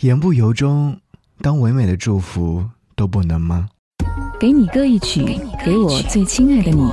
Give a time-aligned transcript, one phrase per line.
[0.00, 0.96] 言不由衷，
[1.40, 2.64] 当唯美的祝福
[2.94, 3.68] 都不能吗？
[4.38, 5.24] 给你歌一曲，
[5.64, 6.88] 给我最亲爱的你。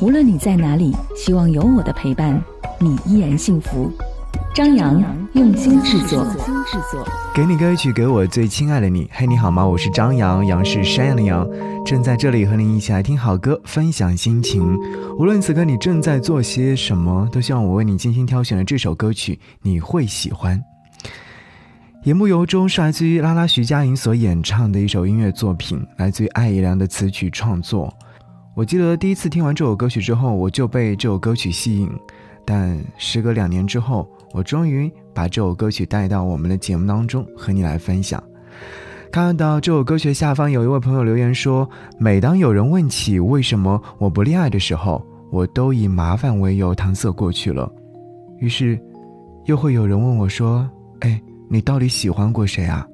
[0.00, 2.40] 无论你在哪里，希望有我的陪伴，
[2.78, 3.90] 你依然幸福。
[4.54, 6.24] 张扬用心制作，
[7.34, 9.10] 给你歌一曲，给我最亲爱的你。
[9.12, 9.66] 嘿，你好吗？
[9.66, 11.44] 我是张扬，杨是山羊的羊，
[11.84, 14.78] 正在这里和您一起来听好歌，分享心情。
[15.18, 20.62] 无论此刻你正在做些什么，都希望我为你精心挑选的这首歌曲你会喜欢。
[22.04, 27.90] 言不由衷是来自于拉拉徐佳莹所演唱的一首音乐作品，来自于艾怡良的词曲创作。
[28.54, 31.90] 我记得第一次听完这首歌曲之后，我就被这首歌曲吸引，
[32.44, 34.06] 但时隔两年之后。
[34.34, 38.20] 我终于把这首歌曲带到我们的节目当中和你来分享。
[39.12, 41.66] 看到这首歌曲下方有一位朋友留言说
[41.98, 47.70] ：“每当有人问起为什么我不恋爱的时候，我都以麻烦为由搪塞过去了。”
[48.40, 48.76] 于是，
[49.44, 50.68] 又会有人问我说
[51.00, 51.22] ：“哎，
[51.54, 52.84] 你到底喜欢过谁啊？”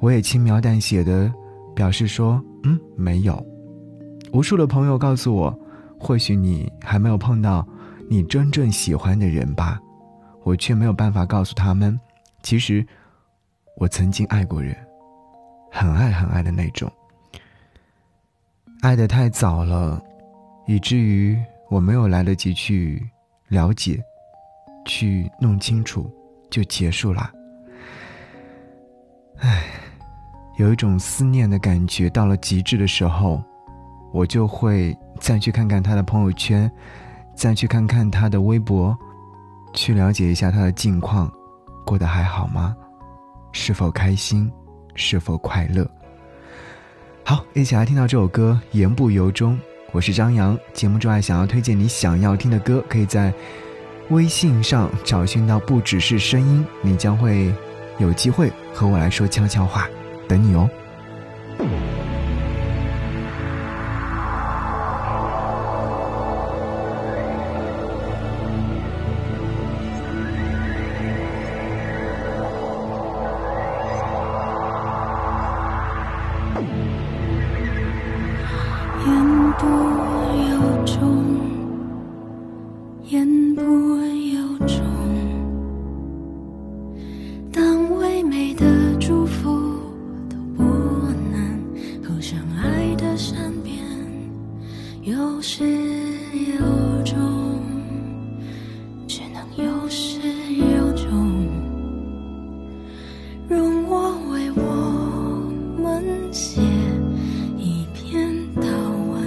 [0.00, 1.30] 我也轻描淡写的
[1.74, 3.46] 表示说：“嗯，没有。”
[4.32, 5.54] 无数的朋友告诉我
[6.00, 7.68] ：“或许你还没有碰到
[8.08, 9.78] 你真正喜欢的人吧。”
[10.42, 12.00] 我却没有办法告诉他们，
[12.42, 12.84] 其实
[13.76, 14.74] 我曾经爱过人，
[15.70, 16.90] 很爱很爱的那种。
[18.80, 20.02] 爱的太早了，
[20.66, 23.06] 以至于我没有来得及去
[23.48, 24.02] 了解、
[24.86, 26.10] 去弄清楚，
[26.48, 27.30] 就结束了。
[29.40, 29.64] 唉，
[30.56, 33.42] 有一种思念的感觉，到了极致的时候，
[34.12, 36.70] 我就会再去看看他的朋友圈，
[37.34, 38.96] 再去看看他的微博。
[39.72, 41.32] 去了解一下他的近况，
[41.86, 42.76] 过得还好吗？
[43.52, 44.50] 是否开心？
[44.94, 45.88] 是否快乐？
[47.24, 49.54] 好，一起来听到这首歌《言不由衷》。
[49.92, 50.58] 我是张扬。
[50.74, 53.32] 节目之外，想要推荐你想要听的歌，可以在
[54.10, 55.58] 微信上找寻到。
[55.60, 57.54] 不只是声音，你将会
[58.00, 59.88] 有机会和我来说悄悄话，
[60.26, 60.68] 等你哦。
[96.58, 97.16] 有终，
[99.06, 100.20] 只能有始
[100.56, 101.46] 有终。
[103.48, 104.62] 容我为我
[105.82, 106.60] 们写
[107.58, 108.62] 一篇祷
[109.10, 109.20] 文，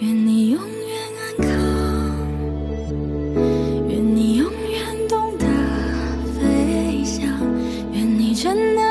[0.00, 1.52] 愿你永远安康，
[3.88, 5.46] 愿你永远懂得
[6.34, 7.22] 飞翔，
[7.92, 8.83] 愿你真的。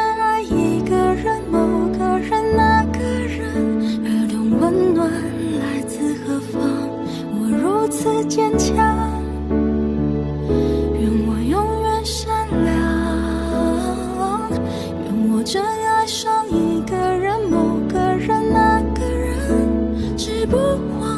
[20.63, 21.12] 虔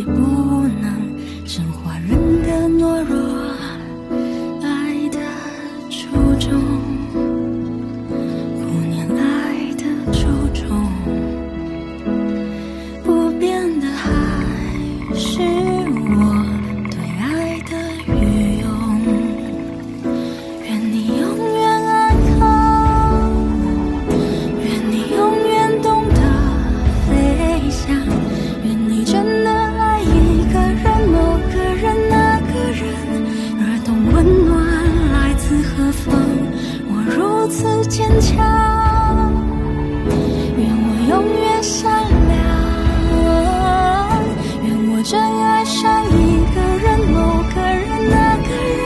[0.00, 0.12] 也不
[0.80, 2.29] 能升华人
[34.22, 34.52] 温暖
[35.12, 36.12] 来自何方？
[36.90, 38.36] 我如此坚强
[40.58, 41.80] 愿我永远善
[42.28, 42.36] 良。
[44.62, 47.16] 愿我真爱上一个人某
[47.54, 48.84] 个人那个人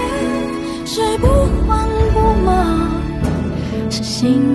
[0.87, 1.27] 是不
[1.67, 3.03] 慌不忙
[3.91, 4.54] 是心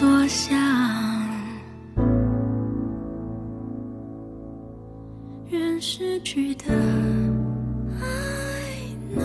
[0.00, 0.58] 所想。
[5.50, 6.72] 人失去的
[8.00, 8.06] 爱
[9.14, 9.20] 呢？